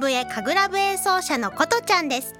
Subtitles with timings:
[0.00, 2.34] 笛神楽笛奏者のことちゃんです。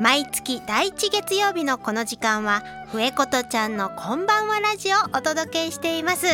[0.00, 2.62] 毎月第1月曜日のこの時間は
[2.92, 6.26] 笛ことちゃんのこんばんはラジオをお届けしています。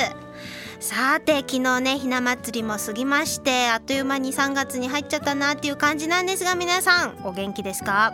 [0.80, 8.12] さて昨日ねひな祭りも過ぎましてあっという間に3月に入っちゃったなっていう感じなんですが皆さんお元気ですか？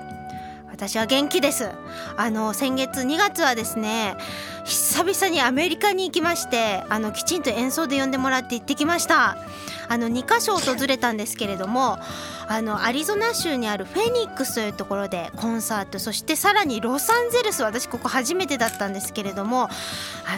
[0.70, 1.68] 私は元気です。
[2.16, 4.16] あの先月2月はですね
[4.64, 9.36] 久々にアメリカに行きましてあのきちんと演奏で呼んでもらって行ってきました。
[9.90, 11.98] あの2カ所訪れたんですけれども
[12.46, 19.68] あのアリゾナ州にあるフェニックスというところでコンサートそしてさらにロサンゼルス私ここ初めてだったんですけれどもあ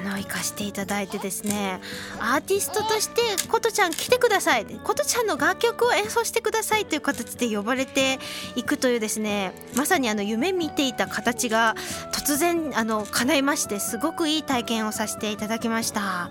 [0.01, 1.81] の行かしていただいてですね
[2.19, 8.21] アーティストとして「ことちゃん来てください」「ことちゃんの楽曲を演奏してください」という形で呼ばれて
[8.57, 11.75] いくというですねまさにあの夢見ていた形が
[12.13, 16.31] 突然あの叶いましてすごくいい体験をさせていただきました。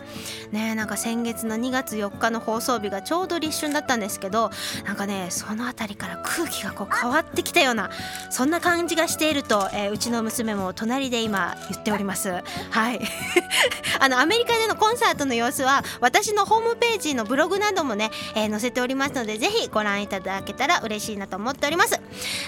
[0.51, 4.51] ねなんか先月の2月4日の放送日がちょうど立春だったんですけど
[4.85, 7.89] なんかねその辺りから空気がこう変わってきたような
[8.29, 12.29] そんな感じがしていると、えー、うちの娘も隣で今言っております。
[12.69, 13.01] はい。
[13.99, 21.99] あのアメリカでのコンサートの様子は私のホームページのブログなどもね、えー、載せておりますのでぜひご覧いただけたら嬉しいなと思っております。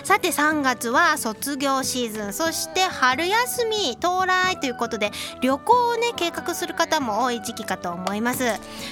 [0.04, 8.44] さて3月は卒業シーズンそして春休み到来ということで旅行をね計画する方も多い時期かと思います。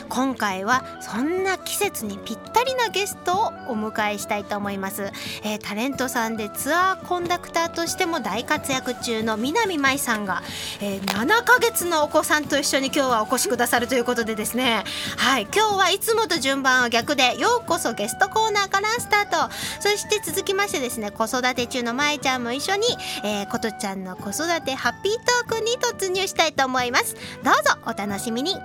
[0.09, 5.11] 今回はそんな季節にぴったりなゲストをお迎えしたいと思います、
[5.43, 10.41] えー、タレントさんでツアーコンダクターとしても大活躍中の南舞さんが、
[10.81, 14.83] えー、7ヶ月のお子さんと一緒に今日はお越しくださるということでですね。
[15.17, 19.53] はい今日はいつもと順番は逆でようこそゲストコーナーからスタート。
[19.79, 22.85] そして続きましてですね子育て中の舞ちゃんも一緒に、
[23.23, 27.15] えー、ことちゃんの子育てハッピートークに突入したいと思います。
[27.43, 28.55] どうぞお楽しみに。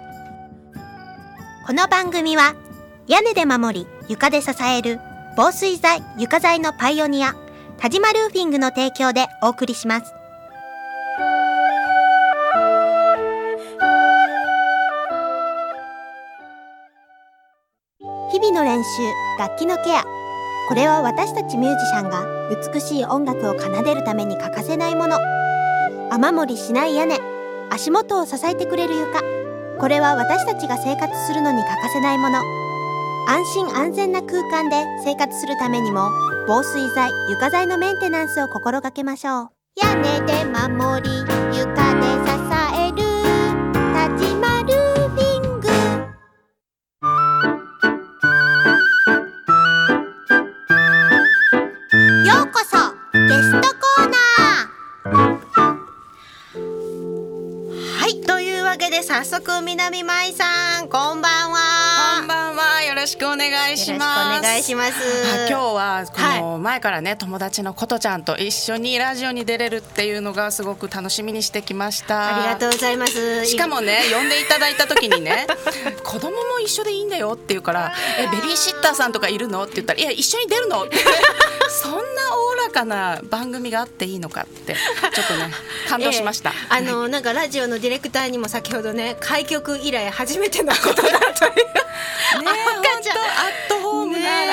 [1.66, 2.54] この番組は
[3.08, 5.00] 屋根で守り床で支える
[5.36, 7.34] 防水材床材のパイオニア
[7.78, 10.12] 田島ルーフィングの提供でお送りします。
[18.30, 18.88] 日々の練習
[19.38, 20.15] 楽器のケア
[20.68, 22.26] これは私たちミュージシャンが
[22.72, 25.16] 美しい音楽を奏でるために欠かせないもの。
[26.10, 27.18] 雨漏りしない屋根
[27.70, 29.20] 足元を支えてくれる床。
[29.78, 32.40] これは私たちが生活するのに欠かせないもの。
[33.28, 36.08] 安心安全な空間で生活するためにも
[36.48, 39.50] 防水材床材のメンテナンスを心がけましょう。
[39.82, 42.45] 屋根で守り床で支え
[63.50, 64.92] 願いしますお願いします。
[65.48, 72.36] 今日はこの前からね、はい、友達のことちゃんと一緒にラジオに出れるっていうのがすごく楽しみにしてきました。
[72.36, 73.46] ありがとうございます。
[73.46, 75.46] しかもね呼んでいただいた時にね
[76.02, 80.96] 子供も一緒でいいんだよって言うからえベビーシッターさんとかいるのって言ったらいや一緒に出るのって。
[81.68, 81.98] そんな
[82.36, 85.52] おおらかな番組があっていいのかってちょっとね
[85.88, 91.66] 感動しました、 えー、あのなんかラジオのディレクターにも先ほどね開局以来初めてのことだという。
[92.42, 92.50] ね
[93.28, 93.65] I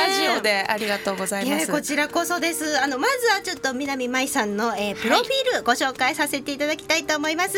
[0.08, 1.72] ラジオでありがとうございます。
[1.72, 2.81] こちらこそです。
[2.81, 7.58] あのまずはちょっと南舞さんの、えー、プロフィールご紹介させていただきたいと思います。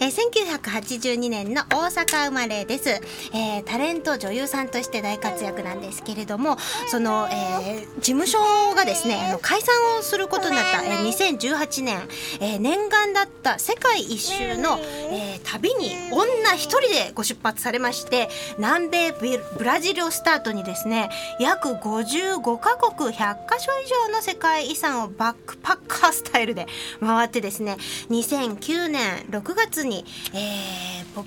[0.00, 2.88] えー、1982年の大阪生まれです。
[3.34, 6.56] えー、タレント女優さんとして大活躍なんですけれども、
[6.88, 8.38] その、えー、事務所
[8.74, 11.98] がですねあの解散をすることになった、えー、2018年、
[12.40, 18.28] えー、念願だった世界一周の、えー、旅に女一人でご出発されまして
[18.58, 19.12] 南米
[19.58, 26.66] ブラジルをスタートにですね約55カ国100カ所以上の世界遺産をバックパッカースタイルで
[27.00, 27.76] 回ってですね
[28.10, 30.04] 2009年6月に、
[30.34, 31.24] えー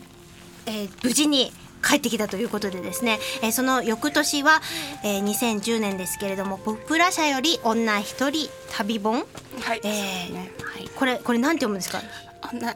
[0.67, 1.51] えー、無事に
[1.83, 4.61] 帰ってきたということでですね、えー、その翌年は、
[5.03, 9.19] えー、2010年ですけれどもポプラ社より女一人旅本、
[9.61, 12.01] はいえー、ね、はい、これこれなんて読むんですか？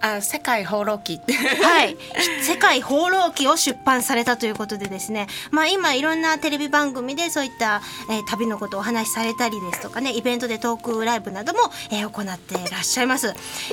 [0.02, 1.34] あ世界放浪記って。
[1.34, 1.98] はい。
[2.42, 5.28] 世界放浪記を出版されたということでですね。
[5.52, 11.60] まあ今いろんなテレビ番組でそういった、えー、旅のことをお話しされたりですとかねイベントでトークライブなども、
[11.92, 13.28] えー、行っていらっしゃいます、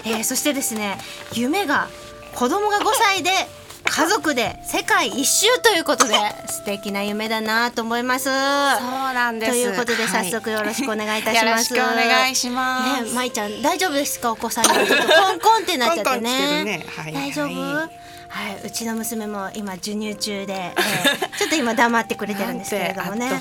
[0.04, 0.98] えー、そしてですね
[1.32, 1.88] 夢が
[2.34, 3.30] 子供が5歳で
[3.90, 6.14] 家族で世界一周ということで
[6.46, 8.24] 素敵な夢だなと思います。
[8.24, 11.74] そうなんですということではい早速よろしくお願いいたします。
[11.74, 14.32] よろしくお願いしますね、まいちゃん大丈夫ですか？
[14.32, 15.04] お子さんがちょっとコン
[15.40, 16.64] コンってなっちゃってね。
[16.64, 18.07] てるねはい大丈夫？
[18.28, 23.30] ははい、うちの娘も今授乳中で、えー ちょっと今黙ってくれてるんですけれどもね。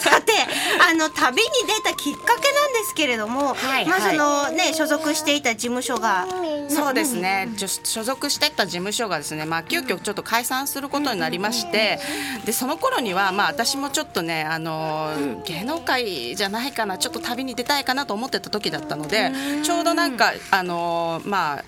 [0.00, 0.32] さて
[0.80, 7.48] あの旅に出たきっかけなんですけれども、はいまあそのね所属していた事務所が、オそうですね。
[7.54, 12.00] じょ所属してった事務所がですね、まあ、急遽ちょっと解散することになりまして
[12.44, 19.30] でその頃には、まあ、私もちょっとねあの芸能界じゃないかなちょっと旅に出たいかなと思ってた時だったので
[19.62, 21.64] ちょうどなんかあのまあ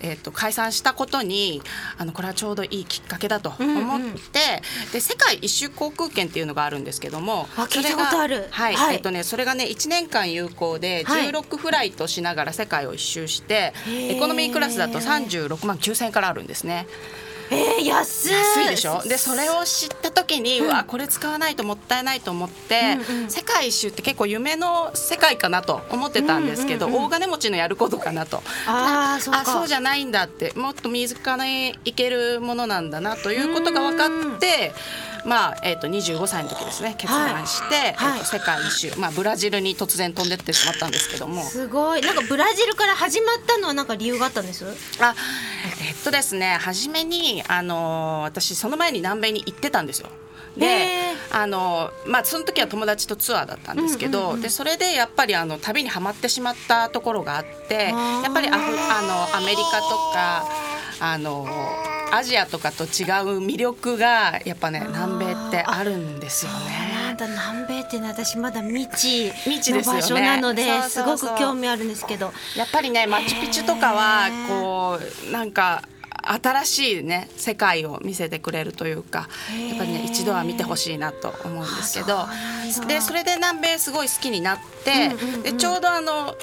[0.00, 1.62] えー、と解散したことに
[1.98, 4.62] あのこれはちょうどいいきっかけだと思って、
[4.92, 8.46] で世界一周航空券っていうのがあるんですけどもあ聞いたそれがことある。
[8.50, 8.96] はい、はい。
[8.96, 11.30] えっ、とねそれがね1年間有効ではい。
[11.30, 16.86] 16フライトしながら世界を一周して、エコノミークラスだと36万9千円からあるんですね。
[17.50, 18.32] えー、安い。
[18.32, 19.02] 安いでしょ？
[19.02, 22.98] でそれを知った時に、うわこれ使わないともったいないと思って、
[23.28, 28.42] 世界一周って結構夢の世界かなと思ってたんですけど、大金持ちのやることかなと。
[28.66, 29.40] あーそうか。
[29.40, 34.72] あそうじゃないんだってもっと身近に行けるものなんだなということが分かって。
[35.26, 38.18] まあえー、と25歳の時ですね決断して、はい。
[38.18, 41.42] えーと世界一周、まあ、ブラジルに突然飛んでってしまったんですけども。
[41.42, 42.00] すごい。
[42.00, 44.64] なんかブラジルから始まったのはなんか理由があったんです？
[45.00, 45.14] あ
[45.82, 50.08] えっとですね初めに、あのー私その前に南米に行ってたんですよ。
[50.56, 60.44] へでー、あのまあその時は友達とツアーだったんですけど、でそれでやっぱりあの旅にはまってしまったところがあって、やっぱりアフあのアメリカとか
[61.00, 61.46] あの
[62.12, 62.88] アジアとかと違う
[63.38, 70.00] 魅力がやっぱね南米ってあるんですよなね南米っていうのは私まだ未知未知ですよね。
[70.00, 72.32] の場所なのですごく興味あるんですけど。
[72.56, 74.98] やっぱりねマチュピチュとかはこ
[75.28, 75.82] うなんか
[76.22, 79.28] 新しいね世界を見せてくれるというか
[79.68, 82.26] やっぱりね一度は見てほしいなと思うんですけど。
[82.86, 85.10] でそれで南米すごい好きになって、
[85.42, 86.34] でちょうどあの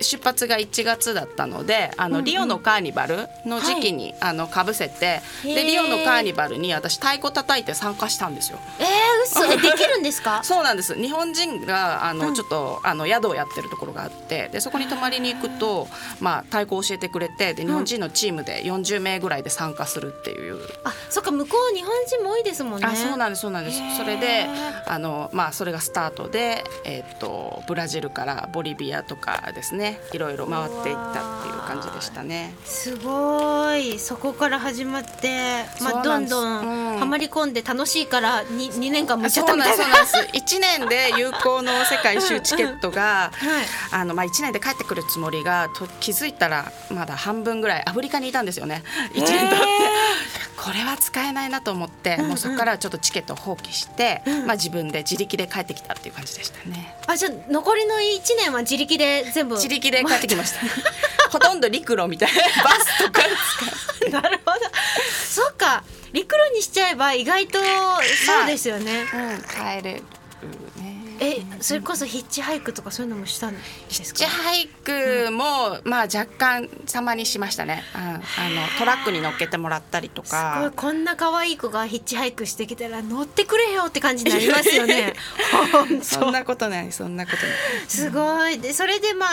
[0.00, 8.58] 出発が1月だったのであの、リオのカーニバルの時期に、あのかぶせてでリオのカーニバルに私太鼓叩いて参加したんですよ。
[8.78, 8.86] えー、
[9.24, 9.44] 嘘。
[9.52, 10.40] えできるんですか？
[10.44, 10.94] そうなんです。
[10.94, 15.88] 日本人があの、ちょっとあの宿をやってるところがあってでそこに泊まりに行くと、
[16.20, 20.58] まあ、太鼓を教えてくれてで日本人のチームで40名ぐらいで参加するっていう。
[20.84, 22.86] あそっか向こう日本人も多いですもんね。
[22.86, 23.78] あそうなんですそうなんです。
[23.96, 24.46] それで
[24.86, 32.54] あの、まあ、それがスタートで、えー、とブラジルからボリビアとかですねいろいろ回っていったっていう感じでしたね。
[32.64, 33.98] すごい。
[33.98, 36.96] そこから始まって、まあ、どんどうん。
[36.96, 39.84] んはまり込んで楽しいから 2, 2年間もっちゃったみたいな。
[39.84, 40.54] そうなんです。
[40.56, 43.64] 1年で有効の世界一周チケットが、はい。
[43.92, 48.82] あのまあ、1年で帰ってくるつもりがと気づいたらまだ半分ぐらいアフリカにいたんですよね。
[49.14, 49.56] 1年経って、
[50.56, 56.96] これは使えないなと思って、もうそこからちょっとチケットを放棄して、まあ、自分で自力で帰ってきたっていう感じでしたね。
[57.06, 59.54] あじゃあ残りの1年は自力で全部？
[59.54, 60.60] 自力で帰ってきました。
[61.30, 62.64] ほとんど陸路みたいな。
[62.64, 63.22] バスとか
[64.10, 64.58] なるほど。
[65.26, 65.84] そっか。
[66.12, 69.42] 陸路にしちゃえば意外とそうですよね、うん。
[69.42, 70.00] 帰れる。
[70.00, 70.19] ね
[71.22, 73.60] えそれこそヒッチハイクとかそういうのもしたんで
[73.90, 74.04] すか？
[74.04, 78.20] ヒッチハイクも、まあ若干たまにしましたね、うん、あの
[78.78, 85.14] トラックに乗っけてもらったりとすごいかこんな可愛い子がヒッチハイクしてきたら乗ってくれよって感じになりますよね。
[86.02, 87.54] そんなことないそんなことない。
[87.86, 88.58] すごい。
[88.58, 89.30] でそれでまあ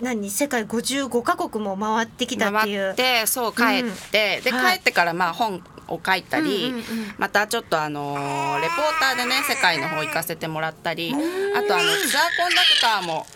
[0.00, 0.30] 何？
[0.30, 2.80] 世界55カ国も回ってきたっていう。
[2.80, 6.84] 回ってそう帰って、ではい帰ってからまあ本を書いたり、うんうんうん。
[7.18, 8.60] またちょっとあのー。
[8.60, 11.14] レポーターでね世界の方行かせてもらったりあ
[11.62, 13.26] とあのツアーコンダクターも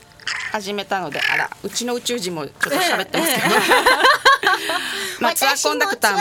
[0.53, 3.49] 始めたのであらうちの宇宙人もちょっと喋ってますけど、
[5.21, 6.19] まあツアーコンダクターも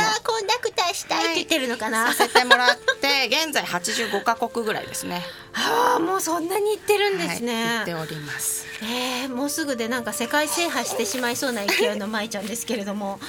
[0.94, 5.24] したいって言ってるのかな、させてもらって現在85カ国ぐらいですね。
[5.54, 8.66] ああもうそんなに行ってるんですね、はい、行っております。
[8.82, 13.20] えー、もうすぐでなんか世界制覇してしまいそうな勢いの舞ちゃんですけれども。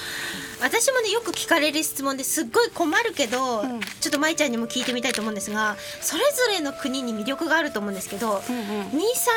[0.61, 3.81] 私もねよく聞かれる質問ですっごい困るけど、ん。
[3.99, 8.97] ちょっと舞ちゃんにも聞いてみたいと思うんですがそれぞれの国に魅力があると思うんですけど、うんうん。
[8.97, 9.31] 兄さ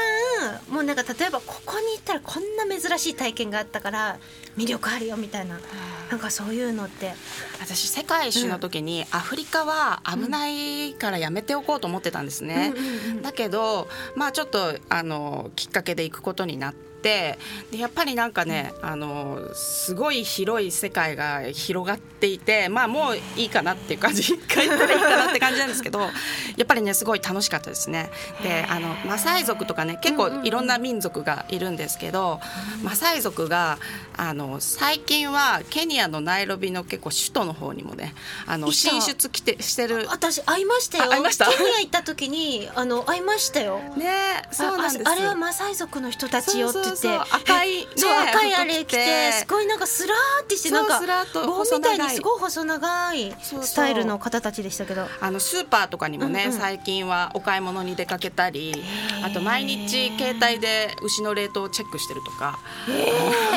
[0.70, 4.18] んもうなんか例えばここに行ったらこんな珍しい体験があったから
[4.56, 5.60] 魅力あるよみたいな。
[6.10, 7.12] なんかそういうのって。
[7.60, 12.74] 私世界一周の時に、アフリカは危ないからやめておこうと思ってたんですね。
[13.22, 16.87] だけどまあちょっとあのきっかけで行くことになって。
[17.02, 17.38] で
[17.70, 26.00] やっぱりなんかねあのすごい広い世界が広がっていてまあもういいかなっていう感じ一回行ったらいいかなって感じなんですけど
[26.56, 28.10] やっぱりねすごい楽しかったですね。
[28.42, 32.40] であのマサイ族とかね結構いろんな民族がいるんですけど、
[32.82, 33.78] マサイ族が
[34.16, 38.14] あの最近はケニアのナイロビの結構首都の方にもね
[38.46, 40.08] あの進出来てしてる。
[40.10, 41.10] 私会いましたよ。
[41.10, 41.46] 会いました？
[41.46, 43.78] ケニア行った時にあの会いましたよ。
[43.96, 45.08] ねそうなんです。
[45.08, 51.00] ああれはマサイ族の人たちよってそうそうそう赤い、ね、そう赤いあれ着服てすごいなんかスラーってしてなんか
[51.34, 55.06] 棒みたいにすごい細長いスタイルの方たちでしたけど。
[55.20, 56.58] あのスーパーとかにもね、うんうん。
[56.58, 58.82] 最近はお買い物に出かけたり
[59.24, 62.58] あと毎日携帯で牛の冷凍をチェックしてるとか。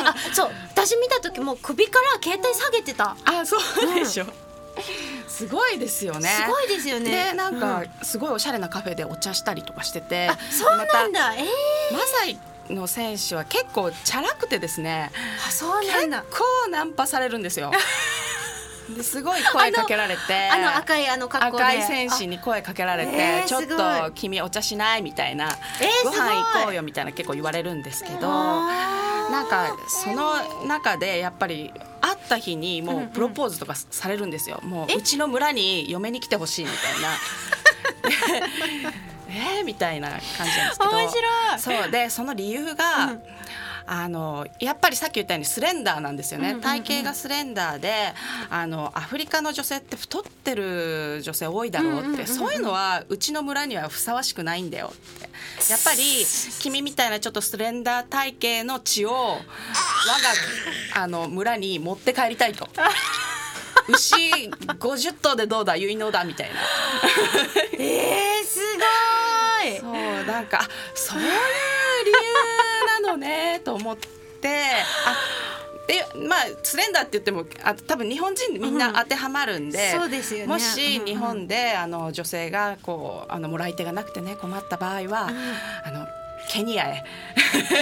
[0.06, 3.16] あそう私見た時もう首から携帯下げてた。
[3.26, 4.26] あそうでしょ、
[5.28, 6.30] すごいですよね。
[6.30, 7.32] すごいですよね。
[7.32, 10.30] でなんかうすごいおしゃれなカフェでお茶したりとかしてて。
[10.30, 11.36] あそうなんだ。
[11.36, 11.42] えー
[11.92, 12.38] またマサイ
[12.72, 15.12] の選手は結構チャラくてですね
[15.48, 16.24] あそうな結んだ。
[16.30, 17.72] 構ナンパされるんですよ。
[18.96, 21.64] ですごい声かけられてあの赤いあの格好で。
[21.64, 25.48] 赤い戦士に声かけられて、えーちょっと君お茶しないみたいな、
[25.80, 33.10] えーご飯行こうよみたいな結構言われるんですけどなんかその中でやっぱり会った日にもうんううん。
[33.10, 34.96] プロポーズとかされるんですよ、もうえ？
[34.96, 37.10] うちの村に嫁に来てほしいみたいな
[39.32, 40.92] えーみたいな感じなんですけど。
[40.92, 41.60] 面白い。
[41.60, 43.24] そうでその理由が、うん。
[43.86, 48.14] あのやっぱりさっき言ったようにスレンダーなんですよね、体型がスレンダーで
[48.50, 55.30] あのアフリカの女性って太ってる女性多いだろうって、そういうのはうちの村にはふさわしくないんだよって。
[55.72, 56.26] やっぱり
[56.62, 59.42] 君みたいなちょっとスレンダー体型の血を我が
[61.02, 62.70] あの村に持って帰りたいと。
[63.90, 65.76] 牛50頭でどうだ？
[65.76, 66.24] 結納だ？
[66.24, 66.62] みたいな。
[67.74, 68.84] えー、すご
[69.18, 69.21] い
[69.80, 69.94] そう
[70.26, 74.50] なんかあそういう理由なのねと思って。
[75.06, 75.42] あ
[75.88, 80.48] でまあスレンダーって言ってもあ多分日本人みんな当てはまるんで、そうですよね。
[80.48, 85.30] もうんうんし日本であの女性がこうあのもらい手がなくてね困った場合は、
[85.84, 86.08] あの
[86.48, 87.04] ケニアへ。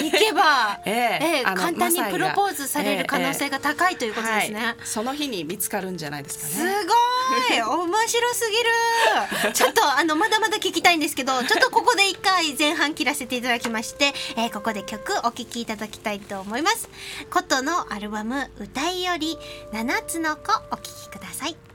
[0.02, 4.66] 行けば、 ええええ簡単にプロポーズされる可能性が高いということですね。
[4.66, 6.72] はい、その日に見つかるんじゃないですかすね。
[6.74, 7.09] ごい
[7.56, 9.54] い面白すぎる。
[9.54, 16.90] ちょっとあのまだまだ聞きたいんですけどちょっとここで一回前半切らせていただきまして、えーここで曲お聴きいただきたいと思います。
[17.30, 19.38] 琴のアルバム「歌いより
[19.72, 21.69] 7つの子」お聴きください。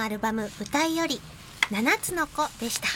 [0.00, 1.20] のアルバム「歌いより
[1.70, 2.88] 七つの子」でした。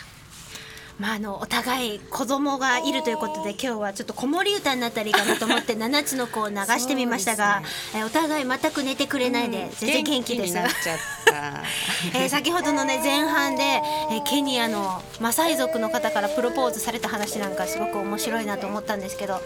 [0.99, 7.62] まあ、あのお互い子供がいるということで今日はちょっと子守歌になったらいいかなと思って七つの子を流してみましたが、
[7.96, 10.54] えお互い全く寝てくれないで、全然元気です。
[12.14, 19.42] えー先ほどのね前半で、えーケニアのマサイ族の方からプロポーズされた話なんかすごく面白いなと思ったんですけどね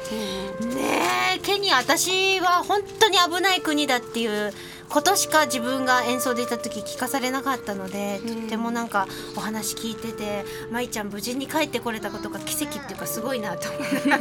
[1.27, 4.52] えケニア私は本当に危ない国だっていう
[4.90, 13.66] ことしか自分が演奏でいた時聞かされなかったのでとってもなんかお話聞いてて舞ちゃん無事に帰ってこれたことが奇跡っていうかすごいなと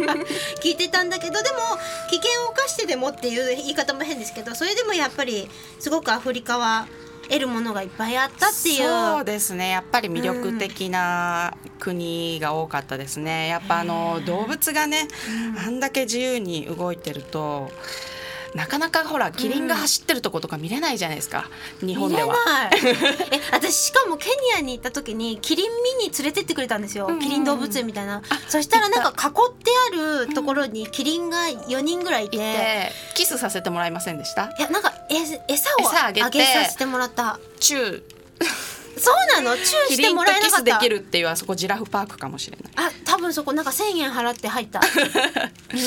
[0.64, 1.58] 聞いてたんだけどでも
[2.12, 5.50] 危険を冒してでもっていう言い方も変ですけどそれでもやっぱり
[5.82, 6.88] すごくアフリカは
[7.30, 8.78] 得るものがいっぱいあったっていう。
[8.78, 9.70] そうですね。
[9.70, 13.48] やっぱり魅力的な国が多かったですね。
[13.48, 15.08] やっぱあの動物がね、
[15.66, 17.72] あんだけ自由に動いてると
[18.56, 21.50] なかなかほらキリンが走ってるとことか見れないじゃないですか、
[21.82, 22.36] 日本では。
[23.32, 28.22] え私しかもケニアに行った時にキリン見に連れてってくれたんですよ、うんうんキリン動物園みたいな。
[28.48, 29.96] そしたらなんか囲ってあ
[30.28, 34.46] るところにキリンが4人ぐらいいて、でキスさせてもらえませんでした？
[34.58, 35.16] いやなんかえ
[35.48, 37.40] 餌をあげさせてもらった。
[37.60, 38.17] チュー
[39.00, 39.56] そうなの？
[39.58, 40.58] チューしてもらえなかった？
[40.58, 42.88] キスできるっていうあそこジラフパークかもしれない。
[42.88, 44.80] あ多分そこなんか1,000円払って入った、
[45.74, 45.80] うん。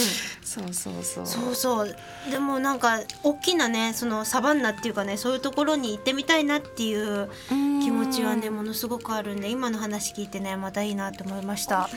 [0.45, 1.26] そうそうそう。
[1.26, 1.97] そうそう。
[2.31, 11.88] でもなんか大きなねそのサバンナっていうかねそういうところに行ってみたいなっていう気持ちはねものすごくあるんで今の話聞いてねまたいいなって思いました。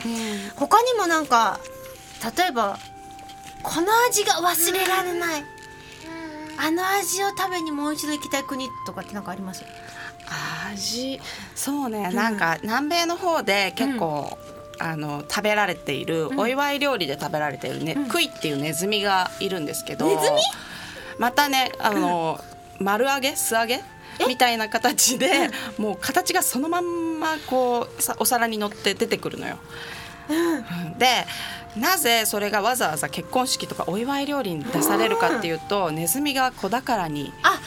[0.56, 1.58] 他にもなんか
[2.36, 2.78] 例えば
[3.62, 5.44] この味が忘れられない。
[6.56, 9.64] あの味を食べにもう一度行きたい国とかってなんかあります？
[10.72, 11.20] 味。
[11.54, 14.38] そうね、なんか南米の方で結構、
[14.78, 20.06] あの食べられている、お祝い料理で食べられているね、クイっていうネズミがいるんですけど
[21.18, 22.40] またねあの、
[22.80, 23.36] 丸揚げ？
[23.36, 23.82] 素揚げ？
[24.26, 29.58] みたいな形でもう形がそのまんまこうさお皿に乗って出てくるのよ。
[30.98, 31.26] で
[31.76, 37.60] なぜそれがわざわざ結婚式とかお祝い料理に出されるかっていうと、ネズミが子宝にあ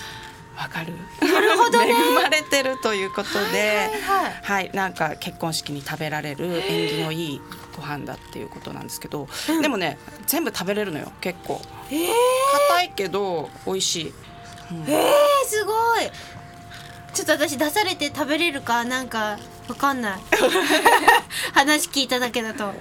[0.57, 0.93] わかる。
[1.21, 1.91] なるほどね。
[1.91, 4.33] 恵まれてるということで、はいはいはい。
[4.41, 7.41] はい、なんか結婚式に食べられる縁起のいい
[7.75, 9.27] ご飯だっていうことなんですけど、
[9.61, 11.61] でもね全部食べれるのよ結構。
[11.91, 12.07] えー、
[12.69, 14.13] 硬いけど美味しい。
[14.71, 15.71] えー、すご
[16.01, 16.09] い。
[17.13, 19.37] ちょっと私出されて食べれるかなんか
[19.67, 20.21] わかんない。
[21.53, 22.73] 話聞いただけだと。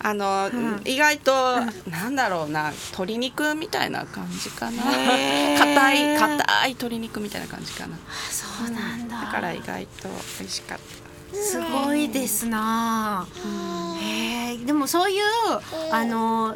[0.00, 0.80] あの、ん。
[0.84, 4.82] 意外と、なんだろうな鶏肉みたいな感じかな。
[4.82, 7.96] 硬い硬い鶏肉みたいな感じかな。
[8.30, 9.20] そうなんだ。
[9.20, 10.08] だから意外と
[10.38, 11.02] 美味しかった。
[11.34, 13.26] すごいですな。
[13.26, 15.22] あへえでもそういう
[15.90, 16.54] あの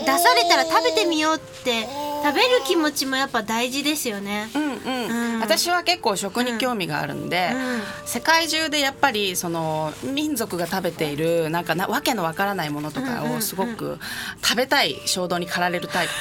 [0.00, 1.86] 出されたら食べてみようって
[2.22, 4.50] 食べる気持ちもやっぱ大事ですよね。
[4.54, 5.40] うんうん、うん。
[5.40, 7.82] 私は結構食に興味があるんで、うん。
[8.06, 13.98] 世界中でやっぱりその民族が食べているなんかなわけのわからないものとかうんうんうんをすごく
[14.42, 16.12] 食べたい衝動に駆られるタイプ。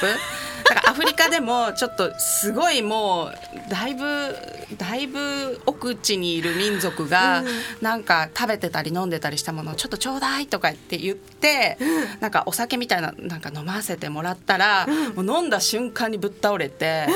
[1.00, 4.36] フリカでもちょっとすごいもうだいぶ
[4.77, 7.41] だいぶ奥地にいる民族が
[7.79, 11.77] なんか食べてたり飲んでたりしたものをちょっとちょうだいとかって言って
[12.20, 17.08] なんかお酒みたいななんか飲ませてもらったらもう飲んだ瞬間にぶっ倒れて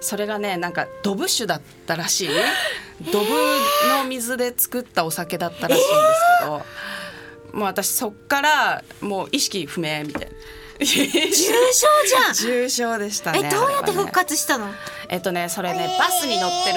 [0.00, 2.28] それがねなんかドブ酒だったらしい。
[3.12, 3.26] ドブ
[3.88, 6.52] の水で作ったお酒だったらしいんですけど
[7.58, 10.32] もう私そっからもう意識不明みたいな。
[10.84, 12.34] 重症じゃん。
[12.34, 13.42] 重症でしたね。
[13.44, 14.68] えどうやって復活したの？
[15.08, 16.76] えっとねそれねバスに乗ってる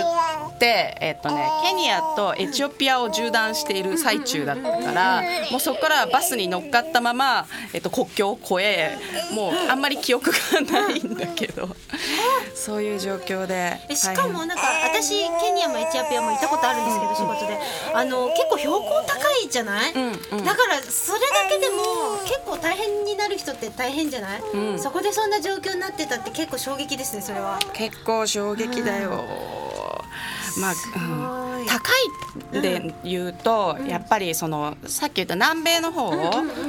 [0.55, 8.97] ってえっとねケニアとエチオピアを縦断している最中だったからもうそこからバスに乗っかったまま、えっと、国境を越え
[9.33, 11.69] もうあんまり記憶がないんだけど。
[12.55, 17.59] そういう状況でえしかもなんか私ケニアもエチオピアも行ったことあるんですけど仕事で。
[17.93, 20.43] あの結構標高高いじゃない、うんうん。
[20.43, 24.79] だからそれだけでも結構大変になる人って大変じゃない、うん。
[24.79, 27.59] そこでそんな状況になってたって結構衝撃ですねそれは。
[27.73, 29.23] 結構衝撃だよ。
[30.59, 31.91] まあ、うん高
[32.53, 36.11] いで言うと、やっぱりそのさっき言った南米の方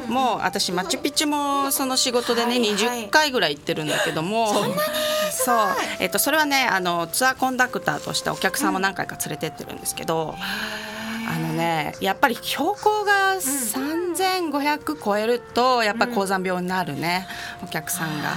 [0.09, 2.71] も私マチュピチュもその仕事でね、はいはい。
[3.07, 4.53] 20回ぐらい行ってるんだけども。
[5.31, 5.57] そう、
[6.01, 10.35] えっと、それはねあのツアーコンダクターとしてお客さんも何回か連れてってるんですけど、
[11.29, 17.27] あのねやっぱり標高が3500超えるとやっぱり高山病になるね、
[17.63, 18.35] お客さんが。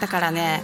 [0.00, 0.62] だからね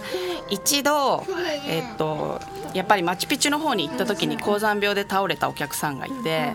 [0.49, 1.25] 一度、
[1.67, 2.39] えっと、
[2.73, 6.53] やっぱりマチュピチュの方に行った時に高山病で倒れたお客さんがいて。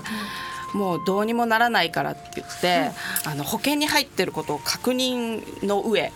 [0.75, 2.91] もうどうにもならないからって言って、
[3.27, 6.13] あの保険に入ってることを確認の上、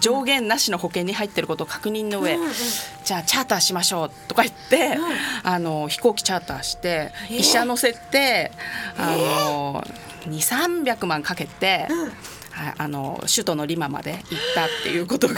[0.00, 2.38] 上限なしの保険に入ってることを確認の上、
[3.04, 4.98] じゃあチャーターしましょうとか言って、
[5.42, 8.52] あの飛行機チャーターして、医者乗せて
[8.96, 9.84] あの
[10.26, 14.22] 2300万かけて、はいあの首都のリマまで行っ
[14.54, 15.34] たっていうことが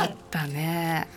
[0.00, 1.08] あったね。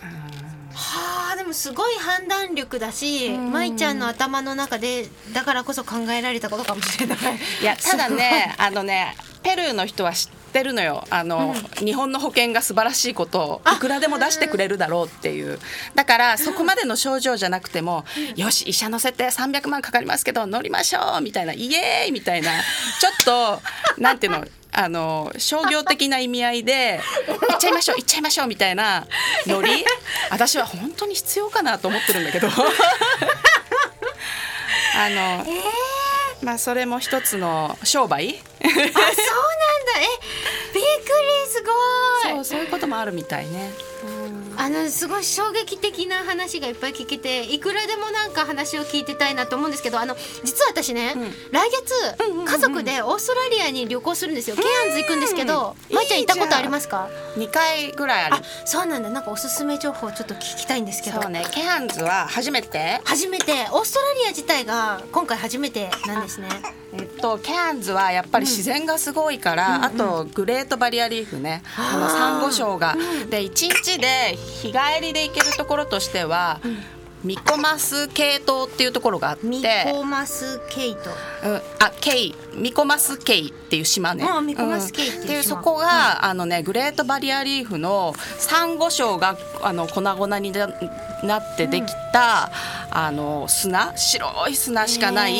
[1.48, 7.18] もすごい判断力だし舞ちゃんの頭の中でだからこそ考えられたことかもしれない。
[7.62, 11.04] いやただね あのねペルーの人は知ってるのよ。
[11.10, 15.58] あの、日本の保険が素晴らしいことをいくらでも出してくれるだろうっていう。
[15.94, 22.50] だからそこまでの症状じゃなくても、よし医者乗せて300万かかりますけど乗りましょうみたいなイエーイみたいな。
[23.00, 23.62] ちょっと
[24.02, 29.06] なんていうのあの商業的な意味合いで行っちゃいましょう行っちゃいましょうみたいな
[29.46, 29.84] ノリ？
[30.30, 32.48] 私は本当に必要かなと思ってるんだけど。
[34.96, 35.46] あの、
[36.42, 38.40] まあそれも一つの商売？
[38.62, 38.92] あそうなんだ。
[40.00, 40.06] え
[40.74, 40.86] びっく
[41.44, 42.32] りすごい。
[42.34, 43.70] そうそういうこともあるみたいね。
[44.58, 51.14] あのすごい衝撃的な話がいっぱい聞けていくらでもなんか話を聞いてたいなと思うんですけどあの実は私ね、
[51.52, 51.94] 来月、
[52.44, 54.56] 家族でオーストラリアに旅行するんですよ。
[54.56, 58.34] ケアンズ行くんですけど、うんまいちゃん行ったことありますか？2回ぐらいある。
[58.36, 58.42] あ。
[58.64, 59.10] そうなんだ。
[59.10, 61.22] なんかおすすめ情報ちょっと聞きたいんですけど。
[61.22, 63.00] そうね、ケハンズは初めて。
[63.04, 63.52] 初めて。
[63.72, 66.48] オーストラリア自体が今回初めてなんですね
[67.18, 71.62] とケアンズはやっぱり自然がすごいから、あとグレートバリアリーフね。
[71.76, 72.96] あのサンゴ礁が、
[73.30, 76.60] で1日で日帰りで行けるところとしては、
[77.24, 79.46] ミコマスケイ島っていうところがあって。
[79.46, 81.10] ミコマスケイト
[81.44, 82.34] うん、あケイ。
[82.54, 84.24] ミコマスケイっていう島ね。
[84.24, 85.24] あミコマスケイっていう島。
[85.24, 85.28] ん。
[85.28, 90.68] でそこが、あのねグレートバリアリーフのサンゴ礁があの粉々にな
[91.24, 92.50] なってできた、
[92.90, 93.96] あの砂。
[93.96, 95.34] 白い砂しかない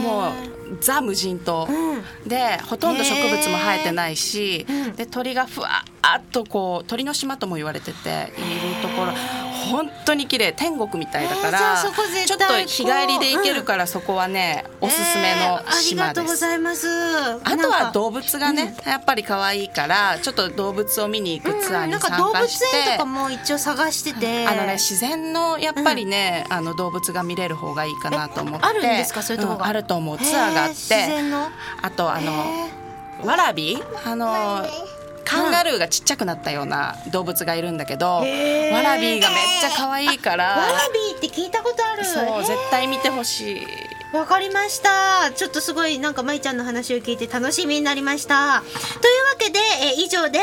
[0.00, 0.47] もう
[0.80, 2.28] ザ無人島、うん。
[2.28, 4.92] でほとんど植物も生えてないし、うん。
[4.96, 5.97] で鳥がふわっ
[6.30, 8.40] とこう鳥の島とも言われててい
[8.74, 9.12] るところ。
[9.70, 10.52] 本当に綺麗。
[10.52, 16.34] 天国みたいだから、そこ絶対ちょっと日帰りで行けるから、そこはねおすすめのえーあり島がとうです。
[16.36, 16.88] ございます。
[16.88, 24.46] あとは動物がね、やっぱり可愛いからちょっと動物を見に行くツアーになんか動物参加して、園とかも一応探してて。
[24.46, 28.66] あのね自然のやっぱりね、あの動物が見れる方がいいかなと思って。
[28.66, 29.22] えあるんですか？
[29.22, 29.66] そういうとこが。
[29.66, 30.18] んあると思う。
[30.18, 30.74] ツアーがあって。
[30.78, 31.50] 然の。
[31.82, 32.68] あとあの
[33.22, 33.82] ワラビ？
[34.06, 34.64] あの
[35.28, 38.74] カンガルーがちっちゃくなったような動物がいるんだけど、へー。
[38.74, 42.04] ワラビーがめっちゃ可愛いからワラビーって聞いたことある。
[42.04, 43.66] そう絶対見てほしい。
[44.16, 45.30] わかりました。
[45.34, 48.62] ちょっとすごいなんかまいちゃんの話を聞いて楽しみになりました。
[49.02, 50.40] というわけで、えー以上で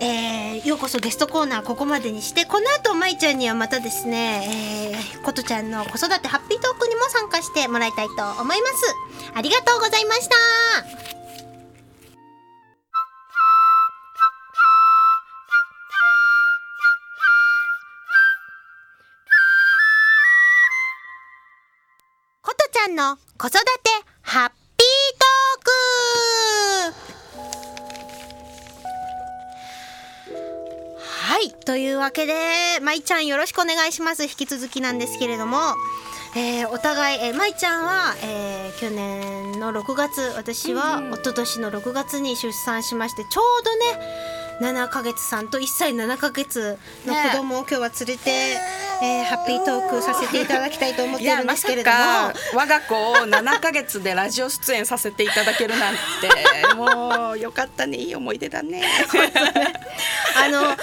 [0.00, 8.94] えーようこそゲストコーナーここまでにしてこの後まいちゃんにはまたですね、えー、ことちゃんの子育てハッピートークにも参加してもらいたいと思います。
[9.34, 10.34] ありがとうございました
[22.86, 23.60] んの子育て
[24.20, 24.58] ハッピー
[25.18, 25.64] トー
[26.90, 26.94] ク
[30.98, 32.34] はいというわけで
[32.82, 35.56] まいちゃんよろしくお願いします引き続きなんですけれども
[36.36, 48.83] えーお互い、えー、まいちゃんは、えー去年の6月私は一昨年の6月に出産しましてちょうどね7ヶ月さんと1歳7ヶ月の子供を今日は連れて、えー
[49.24, 51.96] ハッピートークさせていただきたいと思っているんですけれども。
[51.96, 56.00] ま我が子を7ヶ月でラジオ出演させていただけるなんて
[56.74, 58.82] もうよかったねいい思い出だね。
[60.36, 60.76] あのまい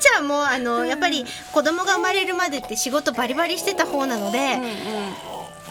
[0.00, 4.58] ちゃんもあのやっぱり子供が生まれるまでって仕事バリバリしてた方なので、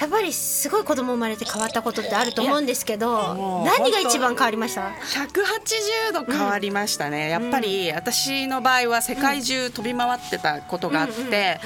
[0.01, 11.59] やっぱりすごい子供生まれて変わったことってあると思うんですけど何が一番変わりました？180度変わりましたね、やっぱり私の場合は世界中飛び回ってたことがあって、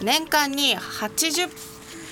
[0.00, 1.50] 年間に80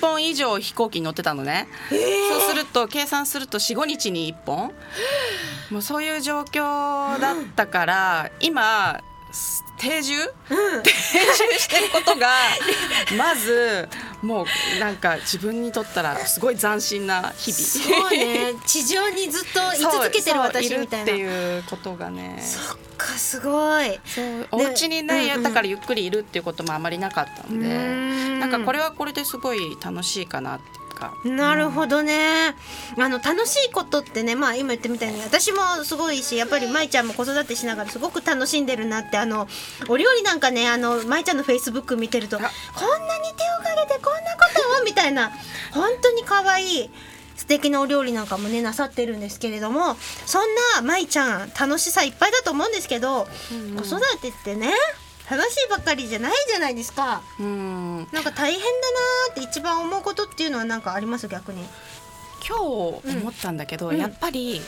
[0.01, 4.73] 本以上飛行機に乗ってたのね、そうすると計算すると45日に1本。
[5.71, 8.99] もうそういう状況だったから、今
[9.77, 10.13] 定住、
[10.83, 12.27] 定住してることが
[13.17, 13.87] まず
[14.21, 18.09] もうなんか自分にとったらすごい斬新な日々。
[18.09, 18.53] そうね。
[18.65, 21.11] 地上にずっと居続けてる私みたいな。
[21.11, 22.39] っていうことがね。
[22.41, 28.39] そっかすごいそうお家にね、うんうんだからゆっくりいるっていうこともあまりなかったのでん。
[28.39, 31.13] なんかこれはこれですごい楽しいかなってか。
[31.23, 32.55] なるほどね、
[32.97, 39.47] あの楽しいことってねまあ今言ったみたいに私もすごいしやっぱり舞ちゃんも子育てしながらすごく楽しんでるなってあの
[39.87, 45.31] お料理なんかねあの舞ちゃんのフェイスブック見てるとこんなに手をかけてこんなことをみたいな
[45.71, 46.89] 本当に可愛い
[47.35, 50.41] 素敵なお料理なんかもねなさってるんですけれどもそん
[50.75, 53.27] な舞ちゃん楽しさいっぱいだと思うんですけど、
[53.77, 54.73] 子育てってね
[55.29, 57.21] 楽しいばっかりじゃないじゃないですか。
[57.39, 61.27] うんなんか大変だなーって一番思うことっていうのはなんかあります？
[61.27, 61.63] 逆に。
[62.47, 62.61] 今日
[63.17, 64.61] 思ったんだけど、うんやっぱり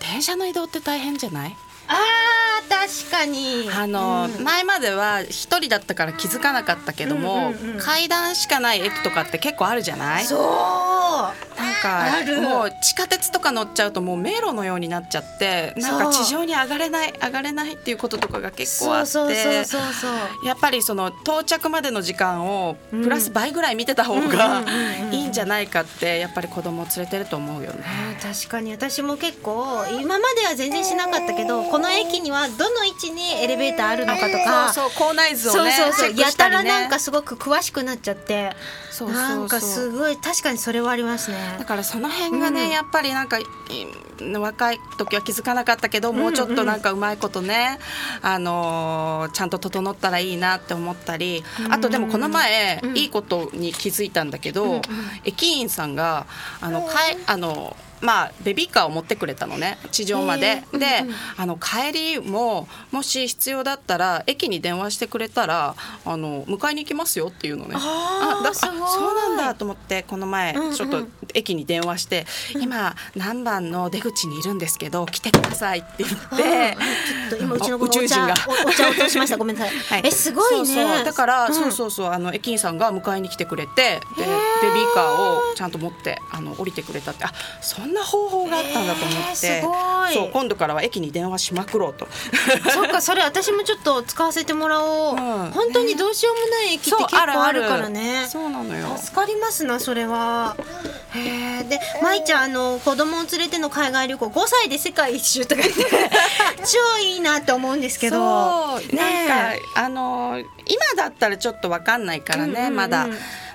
[0.00, 1.56] 電車の移動って大変じゃない？
[1.88, 3.68] あー確かに。
[3.72, 10.24] あの、うん前までは一人だったから気づかなかったけども、うんうんうん階段しかない駅とかって結構あるじゃない？
[10.24, 10.40] そう。
[11.60, 19.66] なんかもう地下鉄とか乗っちゃうともう迷路のようになっちゃってなんか地上に上がれない上がれないっていうこととかが結構あって。
[20.46, 24.62] やっぱりその到着までの時間をうんプラス倍ぐらい見てた方うんが
[25.10, 27.84] いいんじゃないかってやっぱり子供を連れてると思うよね。
[28.22, 34.72] 確かに私も結構今までは全然しなかったけどこの駅にはどの位置にエレベーターあるのかとか。
[34.72, 36.16] そうそう校内図をねそうそうそう。
[36.16, 38.54] やしたらなんかすごく詳しくなっちゃって。
[38.90, 41.56] そうそうなんかすごい確かにそれはありますね。
[41.58, 42.70] だからその辺がね、うん。
[42.70, 43.46] やっぱりなんかい
[44.20, 47.78] 若い時は気づかなかったけど、もうちょっとなんかうまいことね、
[48.20, 54.82] あのーちゃんと整ったらいいなって思ったり、あとでもこの前、うんいいことに気づいたんだけど、
[55.24, 56.26] 駅員さんが
[56.60, 61.14] あのかいあのまあベビーカーを持ってくれたのね地上まで、へーで、うんうん。
[61.38, 67.74] あの帰りももし必要だったら駅に電話してくれたらあの迎えに行きますよっていうのね。
[67.74, 68.90] だああーすごい。
[68.90, 70.74] そうなんだと思ってこの前うんうん。
[70.74, 72.26] ちょっと駅に電話して、
[72.60, 76.76] 今何番の出口にいるんですけど来てくださいって言って。
[77.30, 78.34] ちょっと今うちの子宇宙人が。
[78.66, 79.36] おお茶を落としました。
[79.36, 80.02] ごめんなさい、 はい。
[80.04, 80.66] えすごいね。
[80.66, 81.54] そうそうだから、うん。
[81.54, 82.06] そうそうそう。
[82.10, 84.24] あの駅員さんが迎えに来てくれてで
[84.62, 87.24] ベビーカーをちゃんと持ってあの降りてくれたって。
[87.24, 90.14] あそんな方法があったんだと思って、へーすごい。
[90.14, 92.08] そう今度からは駅に電話しまくろうと。
[92.70, 95.50] そっかそれ私もちょっと使わせてもらおう、うん。
[95.52, 98.26] 本当にどうしようもない駅って結構あるからね。
[98.28, 98.96] そうなのよ。
[98.96, 100.56] 助かりますなそれは。
[101.14, 105.82] へえで舞ちゃんあの子供を連れての海外旅行5歳で世界一周とか言って
[106.64, 108.16] 超いいなって思うんですけど。
[108.16, 108.96] そう。
[108.96, 112.76] ねなんかあの今だったらちょっとわかんないからね、うんうんうん。
[112.76, 113.06] まだ。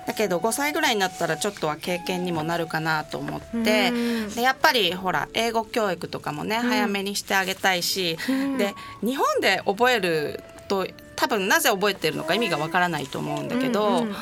[0.08, 4.34] だけど5歳ぐらいになったらちょっとは経験にもなるかなと思って、うん。
[4.34, 8.58] でやっぱりほら英語教育とかもね、早めにしてあげたいし、うん。
[8.58, 14.16] で日本で覚えると多分なぜ覚えてるのか意味がわからないと思うんだけど、うんうん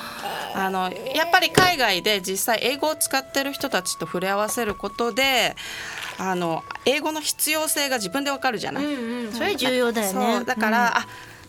[0.57, 5.53] あのやっぱり海外で実際英語を使ってる人たちと触れ合わせることで
[6.17, 8.85] あの英語の必要性が自分でわかるじゃない。
[8.85, 9.31] うんうん。
[9.33, 10.45] それ重要だよね。
[10.45, 11.07] だから、あ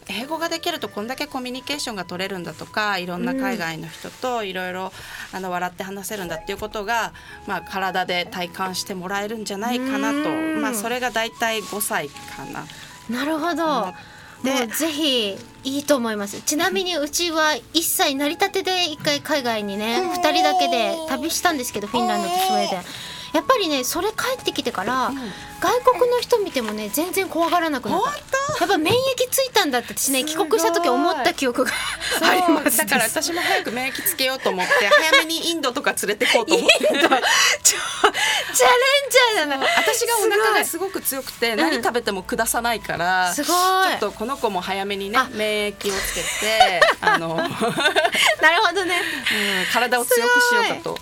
[0.08, 4.92] 英語ができるとこんだけコミュニケーションが取れるんだとかいろんな海外の人といろいろ
[5.32, 7.12] あの笑って話せるんだっていうことが、
[7.46, 10.62] まあ、体で体感してもらえるんじゃないかなと、うん。
[10.62, 12.66] まあ、それが大体5歳かな。
[13.10, 13.64] なるほど。
[13.64, 13.94] 思もっ
[14.44, 14.64] て。
[14.64, 16.40] うぜひいいと思います。
[16.42, 22.82] ちなみにうちは1歳成り立てで1回海外にね2人だけで旅したんですけどフィンランドとスウェーデン
[23.36, 25.12] やっぱりねそれ帰ってきてから、
[25.60, 28.10] 外国の人見てもね全然怖がらなくなった。
[28.10, 28.16] 本
[28.60, 28.96] やっぱ免疫
[29.30, 31.70] ついたんだって私ね帰国した時思った記憶が
[32.22, 32.78] あります。
[32.78, 34.72] だから私も早く免疫つけようと思って
[35.12, 36.76] 早めにインドとか連れてこうと思って。
[37.62, 37.75] ち
[39.54, 43.56] 私がお腹がすごく強くて何食べても下さないから、すごい。
[43.98, 45.28] ちょっとこの子も早めにねあ。
[45.32, 47.50] 免疫をつけて あの、うん、なる
[48.62, 49.00] ほどね。
[49.72, 50.98] 体を強くしようかと。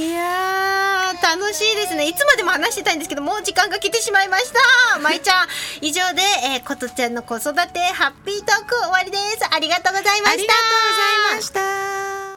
[0.00, 0.10] い。
[0.10, 2.06] やー楽しいですね。
[2.08, 4.52] いつまでも話してたいんですけどもう時間が来てしまいまし
[4.92, 4.98] た。
[5.00, 5.48] まいちゃん
[5.80, 6.22] 以上で、
[6.54, 9.46] えー、ことちゃんの子育てハッピートーク終わりです。
[9.50, 10.32] ありがとうございました。
[10.32, 12.36] ありがとうございました。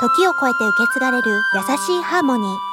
[0.00, 2.67] 時を超えて受け継がれる優しいハーモニー。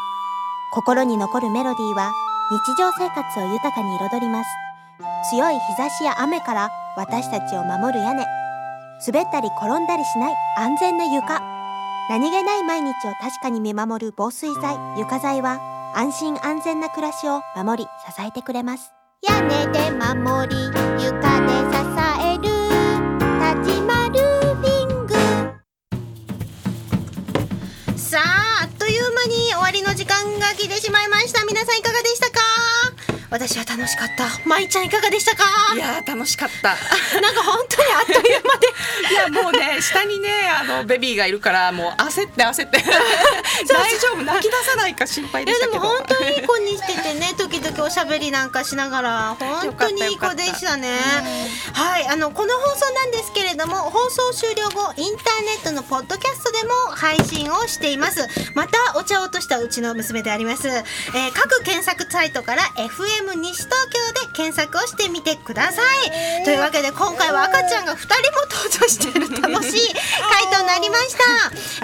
[0.76, 2.12] 心に残るメロディーは
[2.52, 4.50] 日常生活を豊かに彩ります。
[5.32, 8.26] 強い日差しや雨から私たちを守る屋根。
[9.08, 11.42] 滑ったり転んだりしない安全な床。
[12.10, 15.62] 何気ない毎日を確かに見守る防水剤、床材は
[15.96, 18.92] 安心安全な暮らしを守り支えてくれます。
[19.26, 20.56] 屋根で守り、
[21.02, 21.80] 床で支
[22.22, 22.44] える。
[23.64, 24.05] 立ちま
[30.68, 31.46] 間が来てしまいました。
[31.46, 32.25] 皆さんいかがでした
[33.36, 34.26] 私は楽しかった。
[34.48, 35.44] まいちゃんいかがでしたか？
[35.76, 36.70] いやー楽しかった。
[37.20, 38.68] なんか本当にあっという間で。
[39.12, 42.78] いやもうね下にねあのベビーがいるからもう焦って焦って。
[43.68, 44.24] 大丈夫？
[44.24, 45.84] 泣き出さないか心配いやででしたけど。
[45.84, 50.98] も本当にいい子にしててね時々おしゃべりなんかしながら本当にいい子でしたね。
[51.74, 58.28] はいあのこの放送なんですけれども放送終了後インターネットのポッドキャストでも配信をしています。
[58.54, 66.44] またお茶を落としたうちの娘であります、えー各検索サイトから FM 西東京で検索をしてみてください。
[66.44, 68.14] というわけで今回は赤ちゃんが2人も
[68.52, 69.94] 登場している楽しい
[70.52, 71.24] 回となりました、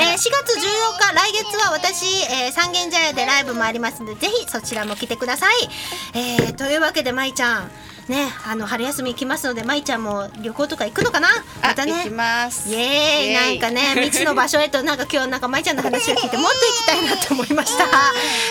[0.01, 5.69] えー4月14日来月は私、えー三軒茶屋でライブもありますのでぜひそちらも来てください、
[6.13, 7.71] えーというわけでまいちゃん
[8.07, 11.29] ねあの春休み行きますのでまいちゃんも旅行とか行くのかな？
[11.61, 12.69] またあ行きねます。
[12.69, 13.33] イエーイ。
[13.33, 17.85] なんかね 未知の場所へとなんか今日なんかまいちゃんの話を聞いてもっと行きたいなと思いました。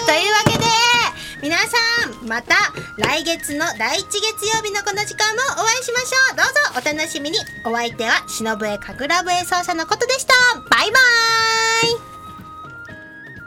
[0.07, 0.64] というわけで
[1.42, 1.66] 皆さ
[2.22, 2.55] んまた
[2.98, 4.22] 来月の第一月
[4.55, 6.37] 曜日のこの時間もお会いしましょう。
[6.37, 6.53] どうぞ
[6.92, 7.38] お楽しみに。
[7.64, 10.35] お相手は忍笛神楽部演奏者のことでした。
[10.68, 11.96] バイバー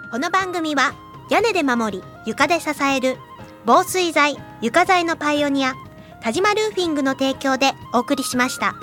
[0.08, 0.10] イ。
[0.10, 0.96] この番組は
[1.30, 3.18] 屋根で守り床で支える
[3.66, 5.76] 防水材床材のパイオニア
[6.22, 8.76] 田島ルーフィングの提供でお送りしました。